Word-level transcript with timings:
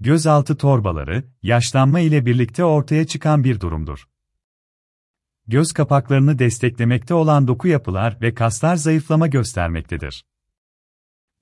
Gözaltı 0.00 0.56
torbaları, 0.56 1.24
yaşlanma 1.42 2.00
ile 2.00 2.26
birlikte 2.26 2.64
ortaya 2.64 3.06
çıkan 3.06 3.44
bir 3.44 3.60
durumdur. 3.60 4.08
Göz 5.46 5.72
kapaklarını 5.72 6.38
desteklemekte 6.38 7.14
olan 7.14 7.48
doku 7.48 7.68
yapılar 7.68 8.18
ve 8.20 8.34
kaslar 8.34 8.76
zayıflama 8.76 9.26
göstermektedir. 9.26 10.24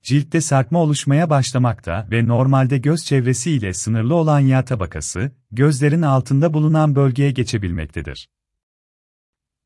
Ciltte 0.03 0.41
sarkma 0.41 0.79
oluşmaya 0.79 1.29
başlamakta 1.29 2.07
ve 2.11 2.27
normalde 2.27 2.77
göz 2.77 3.05
çevresi 3.05 3.51
ile 3.51 3.73
sınırlı 3.73 4.15
olan 4.15 4.39
yağ 4.39 4.65
tabakası, 4.65 5.31
gözlerin 5.51 6.01
altında 6.01 6.53
bulunan 6.53 6.95
bölgeye 6.95 7.31
geçebilmektedir. 7.31 8.29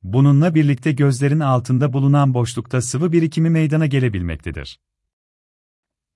Bununla 0.04 0.56
birlikte 0.56 0.92
gözlerin 0.92 1.40
altında 1.40 1.94
bulunan 1.94 2.34
boşlukta 2.34 2.82
sıvı 2.82 3.12
birikimi 3.12 3.50
meydana 3.50 3.86
gelebilmektedir. 3.86 4.80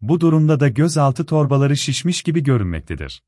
Bu 0.01 0.21
durumda 0.21 0.59
da 0.59 0.67
gözaltı 0.67 1.25
torbaları 1.25 1.77
şişmiş 1.77 2.23
gibi 2.23 2.43
görünmektedir. 2.43 3.23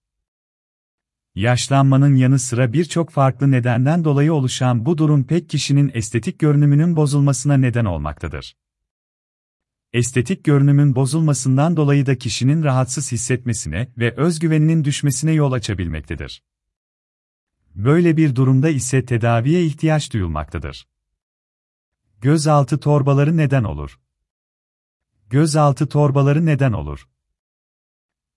Yaşlanmanın 1.36 2.16
yanı 2.16 2.39
sıra 2.39 2.74
birçok 2.74 3.10
farklı 3.10 3.52
nedenden 3.52 4.04
dolayı 4.04 4.34
oluşan 4.34 4.86
bu 4.86 4.98
durum 4.98 5.24
pek 5.24 5.50
kişinin 5.50 5.92
estetik 5.94 6.39
görünümünün 6.39 6.96
bozulmasına 6.96 7.58
neden 7.58 7.86
olmaktadır. 7.86 8.56
Estetik 9.94 10.44
görünümün 10.44 10.96
bozulmasından 10.96 11.78
dolayı 11.78 12.06
da 12.06 12.18
kişinin 12.18 12.64
rahatsız 12.64 13.11
hissetmesine 13.11 13.92
ve 13.97 14.16
özgüveninin 14.16 14.84
düşmesine 14.84 15.32
yol 15.32 15.52
açabilmektedir. 15.52 16.44
Böyle 17.75 18.18
bir 18.18 18.36
durumda 18.36 18.70
ise 18.70 19.06
tedaviye 19.06 19.66
ihtiyaç 19.66 20.14
duyulmaktadır. 20.14 20.88
Gözaltı 22.22 22.80
torbaları 22.80 23.38
neden 23.38 23.64
olur? 23.64 24.00
Gözaltı 25.30 25.90
torbaları 25.90 26.46
neden 26.46 26.74
olur? 26.74 27.08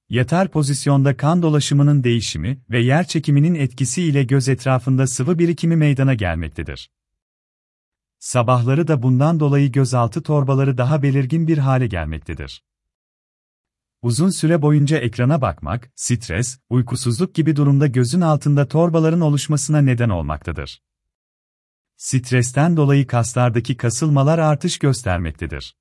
Yatar 0.08 0.48
pozisyonda 0.50 1.16
kan 1.16 1.42
dolaşımının 1.42 2.04
değişimi 2.04 2.62
ve 2.70 2.80
yer 2.80 3.06
çekiminin 3.06 3.54
etkisi 3.54 4.02
ile 4.02 4.22
göz 4.22 4.48
etrafında 4.48 5.06
sıvı 5.06 5.38
birikimi 5.38 5.76
meydana 5.76 6.14
gelmektedir. 6.14 6.90
Sabahları 8.18 8.88
da 8.88 9.02
bundan 9.02 9.40
dolayı 9.40 9.72
gözaltı 9.72 10.22
torbaları 10.22 10.78
daha 10.78 11.02
belirgin 11.02 11.48
bir 11.48 11.58
hale 11.58 11.86
gelmektedir. 11.86 12.64
Uzun 14.02 14.30
süre 14.30 14.62
boyunca 14.62 14.98
ekrana 14.98 15.42
bakmak, 15.42 15.92
stres, 15.94 16.58
uykusuzluk 16.70 17.34
gibi 17.34 17.56
durumda 17.56 17.86
gözün 17.86 18.20
altında 18.20 18.68
torbaların 18.68 19.20
oluşmasına 19.20 19.80
neden 19.80 20.08
olmaktadır. 20.08 20.82
Stresten 21.96 22.76
dolayı 22.76 23.06
kaslardaki 23.06 23.76
kasılmalar 23.76 24.38
artış 24.38 24.78
göstermektedir. 24.78 25.76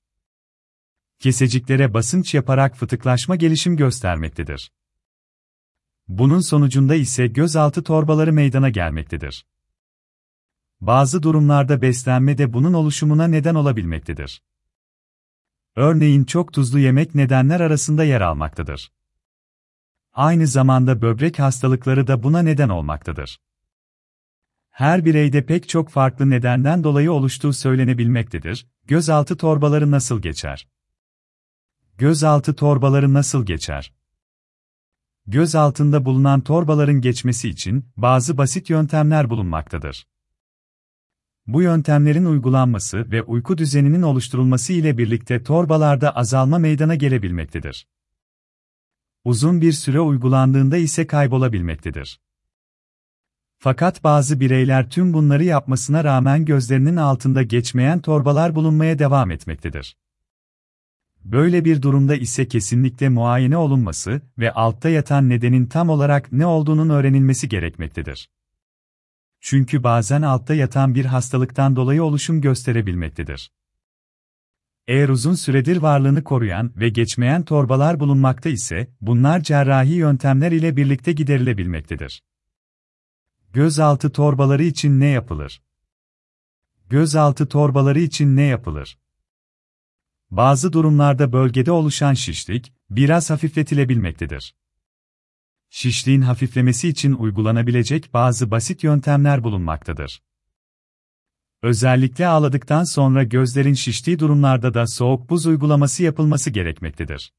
Keseciklere 1.19 1.93
basınç 1.93 2.33
yaparak 2.33 2.75
fıtıklaşma 2.75 3.35
gelişim 3.35 3.77
göstermektedir. 3.77 4.71
Bunun 6.07 6.39
sonucunda 6.39 6.95
ise 6.95 7.27
gözaltı 7.27 7.83
torbaları 7.83 8.33
meydana 8.33 8.69
gelmektedir. 8.69 9.45
Bazı 10.81 11.23
durumlarda 11.23 11.81
beslenme 11.81 12.37
de 12.37 12.53
bunun 12.53 12.73
oluşumuna 12.73 13.27
neden 13.27 13.55
olabilmektedir. 13.55 14.43
Örneğin 15.75 16.23
çok 16.23 16.53
tuzlu 16.53 16.79
yemek 16.79 17.15
nedenler 17.15 17.59
arasında 17.59 18.03
yer 18.03 18.21
almaktadır. 18.21 18.91
Aynı 20.13 20.47
zamanda 20.47 21.01
böbrek 21.01 21.39
hastalıkları 21.39 22.07
da 22.07 22.23
buna 22.23 22.41
neden 22.41 22.69
olmaktadır. 22.69 23.39
Her 24.69 25.05
bireyde 25.05 25.45
pek 25.45 25.69
çok 25.69 25.89
farklı 25.89 26.29
nedenden 26.29 26.83
dolayı 26.83 27.11
oluştuğu 27.11 27.53
söylenebilmektedir. 27.53 28.67
Gözaltı 28.87 29.37
torbaları 29.37 29.91
nasıl 29.91 30.21
geçer? 30.21 30.67
Gözaltı 31.99 32.55
torbaları 32.55 33.13
nasıl 33.13 33.45
geçer? 33.45 33.93
Göz 35.27 35.55
altında 35.55 36.05
bulunan 36.05 36.41
torbaların 36.41 37.01
geçmesi 37.01 37.49
için 37.49 37.85
bazı 37.97 38.37
basit 38.37 38.69
yöntemler 38.69 39.29
bulunmaktadır. 39.29 40.07
Bu 41.47 41.61
yöntemlerin 41.61 42.25
uygulanması 42.25 43.11
ve 43.11 43.23
uyku 43.23 43.57
düzeninin 43.57 44.01
oluşturulması 44.01 44.73
ile 44.73 44.97
birlikte 44.97 45.43
torbalarda 45.43 46.15
azalma 46.15 46.59
meydana 46.59 46.95
gelebilmektedir. 46.95 47.87
Uzun 49.23 49.61
bir 49.61 49.71
süre 49.71 49.99
uygulandığında 49.99 50.77
ise 50.77 51.07
kaybolabilmektedir. 51.07 52.19
Fakat 53.57 54.03
bazı 54.03 54.39
bireyler 54.39 54.89
tüm 54.89 55.13
bunları 55.13 55.43
yapmasına 55.43 56.03
rağmen 56.03 56.45
gözlerinin 56.45 56.95
altında 56.95 57.43
geçmeyen 57.43 58.01
torbalar 58.01 58.55
bulunmaya 58.55 58.99
devam 58.99 59.31
etmektedir. 59.31 59.95
Böyle 61.25 61.65
bir 61.65 61.81
durumda 61.81 62.15
ise 62.15 62.47
kesinlikle 62.47 63.09
muayene 63.09 63.57
olunması 63.57 64.21
ve 64.37 64.51
altta 64.51 64.89
yatan 64.89 65.29
nedenin 65.29 65.65
tam 65.65 65.89
olarak 65.89 66.31
ne 66.31 66.45
olduğunun 66.45 66.89
öğrenilmesi 66.89 67.49
gerekmektedir. 67.49 68.29
Çünkü 69.41 69.83
bazen 69.83 70.21
altta 70.21 70.53
yatan 70.53 70.95
bir 70.95 71.05
hastalıktan 71.05 71.75
dolayı 71.75 72.03
oluşum 72.03 72.41
gösterebilmektedir. 72.41 73.51
Eğer 74.87 75.09
uzun 75.09 75.33
süredir 75.33 75.77
varlığını 75.77 76.23
koruyan 76.23 76.71
ve 76.75 76.89
geçmeyen 76.89 77.43
torbalar 77.43 77.99
bulunmakta 77.99 78.49
ise, 78.49 78.87
bunlar 79.01 79.39
cerrahi 79.39 79.93
yöntemler 79.93 80.51
ile 80.51 80.77
birlikte 80.77 81.11
giderilebilmektedir. 81.11 82.23
Gözaltı 83.53 84.11
torbaları 84.11 84.63
için 84.63 84.99
ne 84.99 85.07
yapılır? 85.07 85.61
Gözaltı 86.89 87.47
torbaları 87.47 87.99
için 87.99 88.35
ne 88.35 88.43
yapılır? 88.43 88.97
Bazı 90.31 90.73
durumlarda 90.73 91.33
bölgede 91.33 91.71
oluşan 91.71 92.13
şişlik, 92.13 92.73
biraz 92.89 93.29
hafifletilebilmektedir. 93.29 94.55
Şişliğin 95.69 96.21
hafiflemesi 96.21 96.89
için 96.89 97.13
uygulanabilecek 97.13 98.13
bazı 98.13 98.51
basit 98.51 98.83
yöntemler 98.83 99.43
bulunmaktadır. 99.43 100.23
Özellikle 101.61 102.27
ağladıktan 102.27 102.83
sonra 102.83 103.23
gözlerin 103.23 103.73
şiştiği 103.73 104.19
durumlarda 104.19 104.73
da 104.73 104.87
soğuk 104.87 105.29
buz 105.29 105.45
uygulaması 105.45 106.03
yapılması 106.03 106.49
gerekmektedir. 106.49 107.33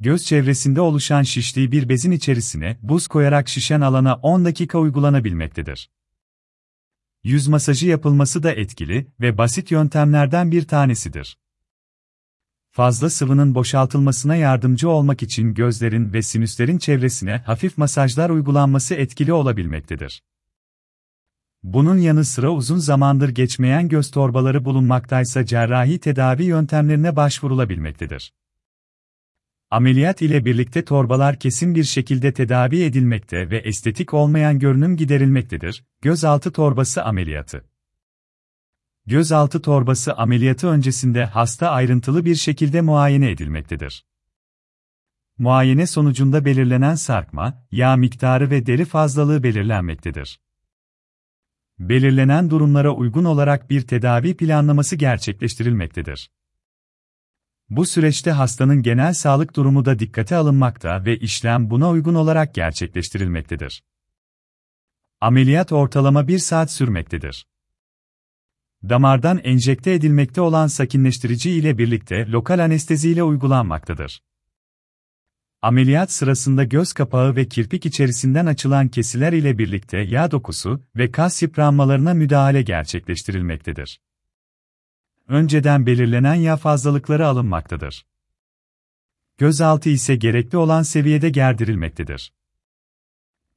Göz 0.00 0.24
çevresinde 0.24 0.80
oluşan 0.80 1.22
şişliği 1.22 1.72
bir 1.72 1.88
bezin 1.88 2.10
içerisine 2.10 2.78
buz 2.82 3.06
koyarak 3.06 3.48
şişen 3.48 3.80
alana 3.80 4.14
10 4.14 4.44
dakika 4.44 4.78
uygulanabilmektedir. 4.78 5.90
Yüz 7.24 7.48
masajı 7.48 7.88
yapılması 7.88 8.42
da 8.42 8.52
etkili 8.52 9.12
ve 9.20 9.38
basit 9.38 9.70
yöntemlerden 9.70 10.52
bir 10.52 10.66
tanesidir 10.66 11.38
fazla 12.78 13.10
sıvının 13.10 13.54
boşaltılmasına 13.54 14.36
yardımcı 14.36 14.88
olmak 14.88 15.22
için 15.22 15.54
gözlerin 15.54 16.12
ve 16.12 16.22
sinüslerin 16.22 16.78
çevresine 16.78 17.42
hafif 17.46 17.78
masajlar 17.78 18.30
uygulanması 18.30 18.94
etkili 18.94 19.32
olabilmektedir. 19.32 20.22
Bunun 21.62 21.98
yanı 21.98 22.24
sıra 22.24 22.50
uzun 22.50 22.78
zamandır 22.78 23.28
geçmeyen 23.28 23.88
göz 23.88 24.10
torbaları 24.10 24.64
bulunmaktaysa 24.64 25.46
cerrahi 25.46 25.98
tedavi 25.98 26.44
yöntemlerine 26.44 27.16
başvurulabilmektedir. 27.16 28.32
Ameliyat 29.70 30.22
ile 30.22 30.44
birlikte 30.44 30.84
torbalar 30.84 31.38
kesin 31.38 31.74
bir 31.74 31.84
şekilde 31.84 32.32
tedavi 32.32 32.82
edilmekte 32.82 33.50
ve 33.50 33.58
estetik 33.58 34.14
olmayan 34.14 34.58
görünüm 34.58 34.96
giderilmektedir. 34.96 35.84
Gözaltı 36.02 36.52
torbası 36.52 37.04
ameliyatı 37.04 37.64
gözaltı 39.08 39.62
torbası 39.62 40.14
ameliyatı 40.14 40.68
öncesinde 40.68 41.24
hasta 41.24 41.70
ayrıntılı 41.70 42.24
bir 42.24 42.34
şekilde 42.34 42.80
muayene 42.80 43.30
edilmektedir. 43.30 44.06
Muayene 45.38 45.86
sonucunda 45.86 46.44
belirlenen 46.44 46.94
sarkma, 46.94 47.66
yağ 47.70 47.96
miktarı 47.96 48.50
ve 48.50 48.66
deri 48.66 48.84
fazlalığı 48.84 49.42
belirlenmektedir. 49.42 50.40
Belirlenen 51.78 52.50
durumlara 52.50 52.90
uygun 52.90 53.24
olarak 53.24 53.70
bir 53.70 53.80
tedavi 53.80 54.36
planlaması 54.36 54.96
gerçekleştirilmektedir. 54.96 56.30
Bu 57.70 57.86
süreçte 57.86 58.30
hastanın 58.30 58.82
genel 58.82 59.14
sağlık 59.14 59.56
durumu 59.56 59.84
da 59.84 59.98
dikkate 59.98 60.36
alınmakta 60.36 61.04
ve 61.04 61.18
işlem 61.18 61.70
buna 61.70 61.90
uygun 61.90 62.14
olarak 62.14 62.54
gerçekleştirilmektedir. 62.54 63.82
Ameliyat 65.20 65.72
ortalama 65.72 66.28
bir 66.28 66.38
saat 66.38 66.72
sürmektedir 66.72 67.46
damardan 68.82 69.38
enjekte 69.38 69.92
edilmekte 69.92 70.40
olan 70.40 70.66
sakinleştirici 70.66 71.50
ile 71.50 71.78
birlikte 71.78 72.30
lokal 72.30 72.58
anestezi 72.58 73.10
ile 73.10 73.22
uygulanmaktadır. 73.22 74.22
Ameliyat 75.62 76.12
sırasında 76.12 76.64
göz 76.64 76.92
kapağı 76.92 77.36
ve 77.36 77.48
kirpik 77.48 77.86
içerisinden 77.86 78.46
açılan 78.46 78.88
kesiler 78.88 79.32
ile 79.32 79.58
birlikte 79.58 79.98
yağ 79.98 80.30
dokusu 80.30 80.82
ve 80.96 81.10
kas 81.10 81.42
yıpranmalarına 81.42 82.14
müdahale 82.14 82.62
gerçekleştirilmektedir. 82.62 84.00
Önceden 85.28 85.86
belirlenen 85.86 86.34
yağ 86.34 86.56
fazlalıkları 86.56 87.26
alınmaktadır. 87.26 88.06
Gözaltı 89.38 89.90
ise 89.90 90.16
gerekli 90.16 90.58
olan 90.58 90.82
seviyede 90.82 91.30
gerdirilmektedir. 91.30 92.32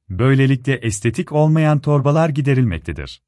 Böylelikle 0.08 0.74
estetik 0.74 1.32
olmayan 1.32 1.78
torbalar 1.78 2.28
giderilmektedir. 2.28 3.22